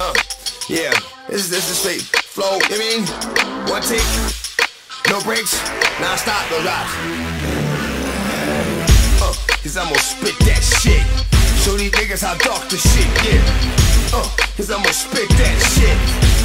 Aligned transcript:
Uh, 0.00 0.14
yeah, 0.68 0.94
this 1.26 1.42
is 1.42 1.50
this 1.50 1.66
is 1.66 1.74
straight 1.74 2.02
flow. 2.02 2.54
You 2.70 2.78
mean 2.78 3.02
one 3.66 3.82
take, 3.82 4.06
no 5.10 5.18
breaks, 5.26 5.58
non-stop, 5.98 6.38
no 6.54 6.62
drops. 6.62 6.94
Uh, 9.18 9.34
cause 9.58 9.74
I'm 9.74 9.90
gonna 9.90 9.98
spit 9.98 10.38
that 10.46 10.62
shit. 10.62 11.02
Show 11.66 11.74
these 11.74 11.90
niggas 11.90 12.22
how 12.22 12.38
dark 12.38 12.70
the 12.70 12.78
shit 12.78 13.10
get. 13.26 13.42
Uh, 14.14 14.22
cause 14.54 14.70
I'm 14.70 14.86
gonna 14.86 14.94
spit 14.94 15.26
that 15.34 15.56
shit. 15.74 15.98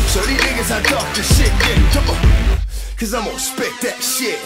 Show 0.10 0.26
these 0.26 0.42
niggas 0.50 0.74
how 0.74 0.82
dark 0.90 1.06
the 1.14 1.22
shit 1.22 1.54
get. 1.62 1.78
Come 1.94 2.10
on. 2.10 2.58
Cause 2.98 3.14
I'm 3.14 3.22
gonna 3.22 3.38
spit 3.38 3.78
that 3.86 4.02
shit. 4.02 4.42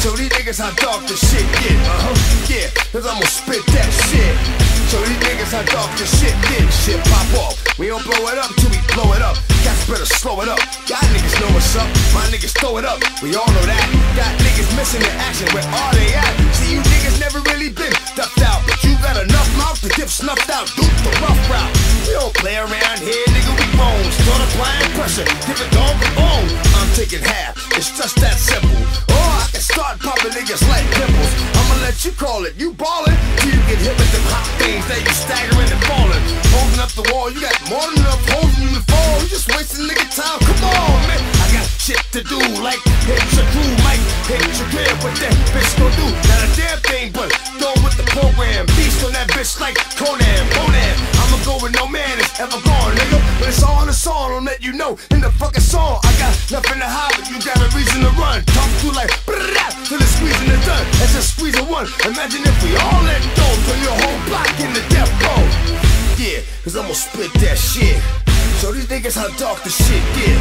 Show 0.00 0.16
these 0.16 0.32
niggas 0.32 0.64
how 0.64 0.72
dark 0.80 1.04
the 1.04 1.12
shit 1.12 1.44
get. 1.60 1.76
Uh 1.92 2.08
huh. 2.08 2.16
Yeah, 2.48 2.72
cause 2.88 3.04
I'm 3.04 3.20
gonna 3.20 3.28
spit 3.28 3.60
that 3.76 3.92
shit. 4.08 4.32
Show 4.88 5.04
these 5.04 5.20
niggas 5.28 5.52
how 5.52 5.64
dark 5.68 5.92
the 6.00 6.08
shit 6.08 6.32
get. 6.48 6.64
Shit. 6.72 7.05
We 7.78 7.92
don't 7.92 8.02
blow 8.08 8.24
it 8.32 8.38
up 8.40 8.48
till 8.56 8.72
we 8.72 8.80
blow 8.96 9.12
it 9.12 9.20
up. 9.20 9.36
Cats 9.60 9.84
better 9.84 10.08
slow 10.08 10.40
it 10.40 10.48
up. 10.48 10.56
Y'all 10.88 10.96
niggas 11.12 11.36
know 11.36 11.52
what's 11.52 11.76
up. 11.76 11.84
My 12.16 12.24
niggas 12.32 12.56
throw 12.56 12.80
it 12.80 12.88
up. 12.88 12.96
We 13.20 13.36
all 13.36 13.44
know 13.52 13.66
that. 13.68 13.84
Got 14.16 14.32
niggas 14.40 14.72
missing 14.72 15.04
the 15.04 15.12
action. 15.20 15.44
Where 15.52 15.60
are 15.60 15.92
they 15.92 16.16
at? 16.16 16.32
See, 16.56 16.72
you 16.72 16.80
niggas 16.80 17.20
never 17.20 17.44
really 17.52 17.68
been 17.68 17.92
stuffed 18.08 18.40
out. 18.40 18.64
But 18.64 18.80
you 18.80 18.96
got 19.04 19.20
enough 19.20 19.44
mouth 19.60 19.76
to 19.84 19.92
dip 19.92 20.08
snuffed 20.08 20.48
out. 20.48 20.72
Do 20.72 20.88
the 20.88 21.12
rough 21.20 21.36
route. 21.52 21.68
We 22.08 22.16
don't 22.16 22.32
play 22.32 22.56
around 22.56 22.96
here, 23.04 23.28
nigga. 23.28 23.52
We 23.52 23.68
bones. 23.76 24.08
Start 24.24 24.40
applying 24.48 24.90
pressure. 24.96 25.28
Give 25.44 25.60
it 25.60 25.68
dog 25.68 26.00
a 26.00 26.08
bone. 26.16 26.48
I'm 26.80 26.88
taking 26.96 27.20
half. 27.20 27.60
It's 27.76 27.92
just 27.92 28.16
that 28.24 28.40
simple. 28.40 28.72
Or 29.12 29.20
I 29.20 29.52
can 29.52 29.60
start 29.60 30.00
popping 30.00 30.32
niggas 30.32 30.64
like 30.72 30.88
pimples. 30.96 31.32
I'ma 31.60 31.84
let 31.84 32.00
you 32.08 32.16
call 32.16 32.48
it. 32.48 32.56
You 32.56 32.72
ballin' 32.72 33.15
Hit 44.26 44.42
your 44.58 44.66
crib. 44.74 44.90
What 45.06 45.14
that 45.22 45.34
bitch 45.54 45.70
gon' 45.78 45.94
do? 45.94 46.06
Not 46.26 46.42
a 46.42 46.50
damn 46.58 46.78
thing, 46.82 47.14
but 47.14 47.30
go 47.62 47.70
with 47.86 47.94
the 47.94 48.02
program. 48.10 48.66
Beast 48.74 49.06
on 49.06 49.14
that 49.14 49.30
bitch 49.30 49.54
like 49.62 49.78
Conan. 49.94 50.42
Conan. 50.50 50.94
I'ma 51.22 51.38
go 51.46 51.62
with 51.62 51.78
no 51.78 51.86
man 51.86 52.18
is 52.18 52.26
ever 52.42 52.58
gone, 52.66 52.92
nigga. 52.98 53.22
But 53.38 53.54
it's 53.54 53.62
all 53.62 53.78
in 53.82 53.86
the 53.86 53.94
song. 53.94 54.34
I'll 54.34 54.42
let 54.42 54.66
you 54.66 54.74
know 54.74 54.98
in 55.14 55.22
the 55.22 55.30
fucking 55.38 55.62
song. 55.62 56.02
I 56.02 56.10
got 56.18 56.34
nothing 56.50 56.82
to 56.82 56.90
hide, 56.90 57.14
but 57.14 57.30
you 57.30 57.38
got 57.38 57.54
a 57.54 57.70
reason 57.70 58.02
to 58.02 58.10
run. 58.18 58.42
Talk 58.50 58.66
to 58.82 58.90
like 58.98 59.14
till 59.86 60.02
it's 60.02 60.18
squeezing 60.18 60.50
the 60.50 60.58
done. 60.66 60.82
That's 60.98 61.14
just 61.14 61.38
squeezing 61.38 61.70
one. 61.70 61.86
Imagine 62.02 62.42
if 62.42 62.56
we 62.66 62.74
all 62.82 63.02
let 63.06 63.22
go, 63.38 63.46
turn 63.70 63.78
your 63.86 63.94
whole 63.94 64.20
block 64.26 64.50
into 64.58 64.82
death 64.90 65.12
row. 65.22 65.38
Yeah, 66.18 66.42
cause 66.66 66.74
I'ma 66.74 66.98
spit 66.98 67.30
that 67.46 67.54
shit. 67.54 68.02
Show 68.58 68.74
these 68.74 68.90
niggas 68.90 69.14
how 69.14 69.30
dark 69.38 69.62
the 69.62 69.70
shit 69.70 70.02
get. 70.18 70.34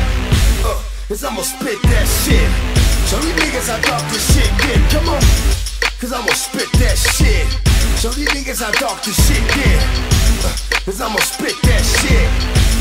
Uh, 0.66 0.82
cause 1.06 1.22
I'ma 1.22 1.46
spit 1.46 1.78
that 1.94 2.10
shit. 2.26 2.50
Show 3.06 3.22
niggas 3.66 3.82
how 3.82 3.98
dark 3.98 4.12
the 4.12 4.20
shit 4.20 4.52
get. 4.62 4.92
Come 4.92 5.10
on. 5.10 5.22
Cause 6.00 6.14
I'ma 6.14 6.34
spit 6.34 6.70
that 6.80 6.98
shit. 6.98 7.48
Show 7.98 8.10
these 8.10 8.30
niggas 8.30 8.62
how 8.62 8.72
dark 8.78 9.02
the 9.02 9.12
shit 9.12 9.42
get. 9.58 9.82
Uh, 10.46 10.54
cause 10.86 11.02
I'ma 11.02 11.18
spit 11.20 11.56
that 11.64 11.82
shit. 11.82 12.30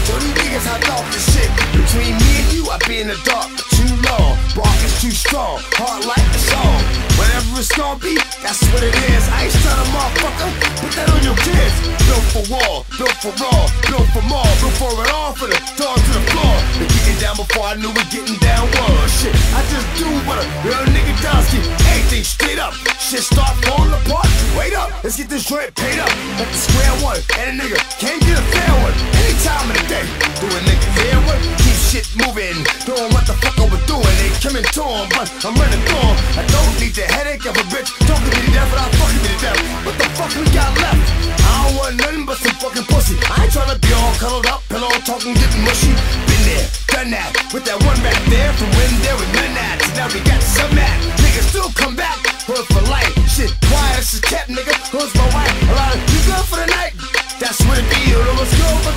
Show 0.04 0.18
these 0.20 0.34
niggas 0.36 0.66
how 0.68 0.78
dark 0.84 1.06
the 1.08 1.20
shit. 1.32 1.48
Between 1.72 2.12
me 2.20 2.30
and 2.36 2.48
you, 2.52 2.68
I 2.68 2.76
be 2.84 3.00
in 3.00 3.08
the 3.08 3.16
dark 3.24 3.48
too 3.72 3.88
long. 4.12 4.36
Bark 4.52 4.76
is 4.84 5.00
too 5.00 5.10
strong, 5.10 5.56
hard 5.80 6.04
like 6.04 6.20
a 6.20 6.40
song. 6.52 6.80
Whatever 7.16 7.64
it's 7.64 7.72
gonna 7.72 7.96
be, 7.96 8.20
that's 8.44 8.60
what 8.68 8.82
it 8.84 8.92
is. 8.92 9.24
I 9.32 9.48
ain't 9.48 9.56
trying 9.64 9.80
to 9.80 9.88
motherfucker. 9.88 10.50
Put 10.84 10.92
that 11.00 11.08
on 11.08 11.20
your 11.24 11.38
kids. 11.40 11.74
Built 12.04 12.26
for 12.28 12.44
war, 12.52 12.84
built 13.00 13.16
for 13.24 13.32
raw, 13.40 13.64
built 13.88 14.08
for 14.12 14.24
more, 14.28 14.52
built 14.60 14.76
for 14.76 14.92
it 15.00 15.10
all, 15.16 15.32
for 15.32 15.48
the 15.48 15.56
dog 15.80 15.96
to 15.96 16.12
the 16.12 16.24
floor. 16.28 16.54
Been 16.76 16.90
getting 16.92 17.18
down 17.24 17.36
before 17.40 17.72
I 17.72 17.74
knew 17.80 17.88
it 17.88 18.08
getting 18.12 18.36
down 18.44 18.68
was. 18.76 19.08
Shit, 19.22 19.32
I 19.56 19.64
just 19.72 19.88
let's 25.14 25.22
get 25.22 25.30
this 25.30 25.46
joint 25.46 25.70
paid 25.76 25.98
up. 26.02 26.10
Square 26.50 27.06
one, 27.06 27.20
and 27.38 27.54
a 27.54 27.62
nigga 27.62 27.78
can't 28.02 28.18
get 28.26 28.34
a 28.34 28.42
fair 28.50 28.74
one. 28.82 28.94
Any 29.22 29.34
time 29.46 29.70
of 29.70 29.78
the 29.78 29.86
day, 29.86 30.02
do 30.42 30.46
a 30.50 30.60
nigga 30.66 30.88
fair 30.98 31.18
one. 31.22 31.38
Keep 31.62 31.78
shit 31.86 32.06
moving, 32.18 32.58
doing 32.82 33.06
what 33.14 33.22
the 33.22 33.38
fuck 33.38 33.54
I 33.54 33.70
was 33.70 33.78
doing. 33.86 34.10
They 34.18 34.34
coming 34.42 34.66
to 34.66 34.74
to 34.74 34.82
'em, 34.82 35.06
but 35.14 35.30
I'm 35.46 35.54
running 35.54 35.78
through 35.86 36.02
'em. 36.02 36.18
I 36.34 36.42
don't 36.50 36.74
need 36.82 36.98
the 36.98 37.06
headache 37.06 37.46
of 37.46 37.54
a 37.54 37.62
bitch. 37.70 37.94
Don't 38.10 38.18
give 38.26 38.34
me 38.34 38.42
to 38.42 38.52
death, 38.58 38.68
but 38.74 38.80
I'll 38.82 38.90
fucking 38.98 39.22
me 39.22 39.30
to 39.30 39.38
death. 39.38 39.60
What 39.86 39.94
the 40.02 40.08
fuck 40.18 40.34
we 40.34 40.50
got 40.50 40.74
left? 40.82 41.06
I 41.46 41.62
don't 41.62 41.76
want 41.78 41.94
nothing 42.02 42.24
but 42.26 42.38
some 42.42 42.56
fucking 42.58 42.86
pussy. 42.90 43.14
I 43.30 43.44
ain't 43.44 43.52
tryna 43.54 43.78
be 43.78 43.92
all 43.94 44.14
cuddled 44.18 44.46
up, 44.50 44.66
pillow 44.68 44.90
talking, 45.06 45.34
getting 45.34 45.62
mushy. 45.62 45.94
Been 46.26 46.42
there, 46.42 46.66
done 46.90 47.10
that, 47.14 47.30
with 47.52 47.64
that 47.66 47.78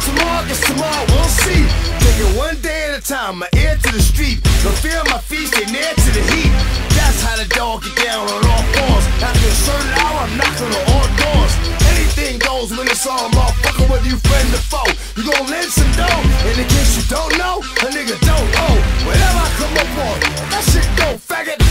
tomorrow? 0.05 0.45
Guess 0.47 0.61
tomorrow 0.67 1.05
we'll 1.09 1.33
see. 1.43 1.63
Take 2.03 2.19
it 2.21 2.31
one 2.37 2.57
day 2.61 2.91
at 2.91 2.99
a 2.99 3.01
time. 3.01 3.39
My 3.39 3.49
ear 3.57 3.75
to 3.75 3.89
the 3.91 4.01
street. 4.01 4.43
Don't 4.63 4.77
feel 4.77 5.01
my 5.09 5.19
feet 5.19 5.47
stay 5.47 5.65
near 5.71 5.89
to 5.89 6.09
the 6.13 6.23
heat. 6.33 6.51
That's 6.97 7.21
how 7.21 7.37
the 7.37 7.47
dog 7.53 7.83
get 7.83 7.95
down 8.03 8.27
on 8.27 8.41
all 8.45 8.65
fours. 8.75 9.05
After 9.21 9.47
a 9.47 9.57
certain 9.65 9.91
hour, 10.01 10.25
I'm 10.25 10.33
knocking 10.37 10.71
on 10.73 10.83
all 10.93 11.07
doors. 11.17 11.53
Anything 11.93 12.39
goes 12.39 12.69
when 12.75 12.87
it's 12.87 13.05
all 13.05 13.29
motherfucker, 13.31 13.89
whether 13.89 14.07
you 14.07 14.17
friend 14.17 14.49
or 14.53 14.63
foe. 14.65 14.91
You 15.15 15.23
gon' 15.29 15.47
lend 15.47 15.71
some 15.71 15.91
dough. 15.97 16.23
And 16.49 16.57
in 16.57 16.67
case 16.67 16.97
you 16.97 17.05
don't 17.09 17.33
know, 17.37 17.61
a 17.61 17.87
nigga 17.93 18.17
don't 18.25 18.51
owe. 18.65 18.79
Whatever 19.05 19.39
I 19.45 19.49
come 19.61 19.75
up 19.77 19.91
on, 20.05 20.17
that 20.51 20.63
shit 20.67 20.87
go 20.97 21.17
faggot. 21.17 21.61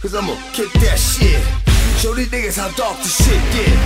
Cause 0.00 0.14
I'ma 0.14 0.34
kick 0.52 0.72
that 0.80 0.96
shit. 0.96 1.42
Show 2.00 2.14
these 2.14 2.28
niggas 2.28 2.56
how 2.56 2.70
dark 2.72 2.96
the 2.98 3.08
shit 3.08 3.42
get. 3.52 3.76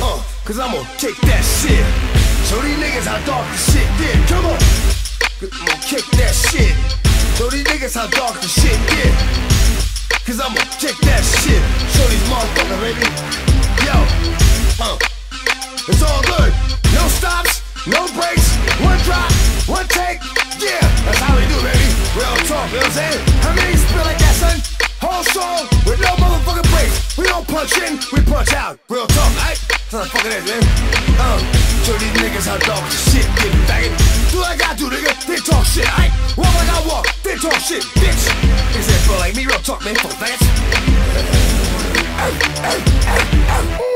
Uh, 0.00 0.22
cause 0.44 0.58
I'ma 0.58 0.84
kick 0.98 1.16
that 1.26 1.42
shit. 1.42 2.27
Show 2.48 2.62
these 2.62 2.80
niggas 2.80 3.04
how 3.04 3.20
dark 3.28 3.44
the 3.52 3.60
shit 3.60 3.84
get. 4.00 4.16
Come 4.24 4.46
on. 4.48 4.56
Kick 5.84 6.00
that 6.16 6.32
shit. 6.32 6.72
Show 7.36 7.52
these 7.52 7.60
niggas 7.68 7.92
how 7.92 8.08
dark 8.08 8.40
the 8.40 8.48
shit 8.48 8.72
get. 8.88 9.12
Cause 10.24 10.40
I'ma 10.40 10.56
kick 10.80 10.96
that 11.04 11.20
shit. 11.44 11.60
Show 11.92 12.08
these 12.08 12.24
motherfuckers, 12.32 12.80
baby. 12.80 13.04
Yo, 13.84 14.00
uh, 14.80 14.96
it's 15.92 16.00
all 16.00 16.24
good. 16.24 16.48
No 16.96 17.04
stops, 17.12 17.60
no 17.84 18.08
breaks, 18.16 18.56
one 18.80 18.96
drop, 19.04 19.28
one 19.68 19.84
take. 19.92 20.24
Yeah, 20.56 20.80
that's 21.04 21.20
how 21.20 21.36
we 21.36 21.44
do, 21.52 21.60
baby. 21.60 21.88
Real 22.16 22.32
talk, 22.48 22.64
you 22.72 22.80
know 22.80 22.88
what 22.88 22.96
I'm 22.96 22.96
saying? 22.96 23.20
How 23.44 23.52
many 23.52 23.76
spit 23.76 24.08
like 24.08 24.20
that, 24.24 24.36
son? 24.40 24.56
Whole 25.04 25.24
song 25.36 25.68
with 25.84 26.00
no 26.00 26.16
motherfucking 26.16 26.64
breaks. 26.72 26.96
We 27.20 27.28
don't 27.28 27.44
punch 27.44 27.76
in, 27.76 28.00
we 28.08 28.24
punch 28.24 28.56
out. 28.56 28.80
Real 28.88 29.06
talk, 29.06 29.36
right? 29.36 29.77
That's 29.90 30.12
how 30.12 30.20
the 30.20 30.20
fuck 30.20 30.26
it 30.26 30.36
is, 30.36 30.44
man. 30.44 30.60
Uh, 31.18 31.38
show 31.82 31.96
these 31.96 32.12
niggas 32.20 32.44
how 32.46 32.58
the 32.58 32.76
shit 32.92 33.24
get, 33.40 33.56
faggot. 33.64 33.96
Do 34.30 34.38
what 34.40 34.62
I 34.62 34.74
do, 34.74 34.90
nigga. 34.90 35.16
They 35.26 35.36
talk 35.36 35.64
shit, 35.64 35.88
right? 35.96 36.12
Walk 36.36 36.52
like 36.56 36.68
I 36.68 36.86
walk, 36.86 37.06
they 37.22 37.36
talk 37.36 37.54
shit, 37.54 37.82
bitch. 37.96 38.28
Is 38.76 38.86
that 38.86 39.00
feel 39.06 39.16
like 39.16 39.34
me, 39.34 39.46
real 39.46 39.58
talk, 39.60 39.82
man. 39.86 39.96
Ow, 42.20 43.80
ow. 43.80 43.87